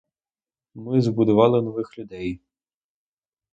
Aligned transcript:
Ми 0.75 1.01
збудували 1.01 1.61
нових 1.61 1.99
людей. 1.99 2.39